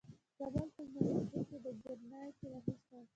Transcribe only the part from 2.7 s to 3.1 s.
شته.